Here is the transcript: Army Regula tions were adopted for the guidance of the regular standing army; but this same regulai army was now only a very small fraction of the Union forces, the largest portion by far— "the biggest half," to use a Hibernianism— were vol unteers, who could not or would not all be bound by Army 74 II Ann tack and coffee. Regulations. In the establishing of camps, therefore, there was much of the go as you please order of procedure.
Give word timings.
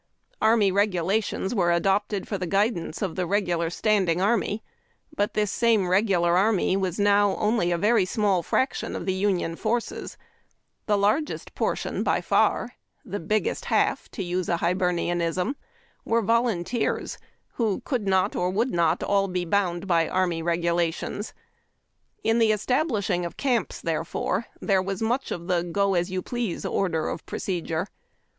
Army 0.41 0.71
Regula 0.71 1.21
tions 1.21 1.53
were 1.53 1.71
adopted 1.71 2.27
for 2.27 2.39
the 2.39 2.47
guidance 2.47 3.03
of 3.03 3.15
the 3.15 3.27
regular 3.27 3.69
standing 3.69 4.19
army; 4.19 4.63
but 5.15 5.35
this 5.35 5.51
same 5.51 5.83
regulai 5.83 6.33
army 6.35 6.75
was 6.75 6.99
now 6.99 7.35
only 7.35 7.71
a 7.71 7.77
very 7.77 8.03
small 8.03 8.41
fraction 8.41 8.95
of 8.95 9.05
the 9.05 9.13
Union 9.13 9.55
forces, 9.55 10.17
the 10.87 10.97
largest 10.97 11.53
portion 11.53 12.01
by 12.01 12.19
far— 12.19 12.71
"the 13.05 13.19
biggest 13.19 13.65
half," 13.65 14.09
to 14.09 14.23
use 14.23 14.49
a 14.49 14.57
Hibernianism— 14.57 15.55
were 16.03 16.23
vol 16.23 16.45
unteers, 16.45 17.17
who 17.57 17.81
could 17.81 18.07
not 18.07 18.35
or 18.35 18.49
would 18.49 18.71
not 18.71 19.03
all 19.03 19.27
be 19.27 19.45
bound 19.45 19.85
by 19.85 20.09
Army 20.09 20.37
74 20.39 20.49
II 20.49 20.49
Ann 20.49 20.49
tack 20.49 20.49
and 20.49 20.53
coffee. 20.57 20.57
Regulations. 20.57 21.33
In 22.23 22.39
the 22.39 22.51
establishing 22.51 23.23
of 23.23 23.37
camps, 23.37 23.79
therefore, 23.79 24.47
there 24.59 24.81
was 24.81 25.03
much 25.03 25.29
of 25.29 25.45
the 25.45 25.61
go 25.63 25.93
as 25.93 26.09
you 26.09 26.23
please 26.23 26.65
order 26.65 27.07
of 27.07 27.23
procedure. 27.27 27.85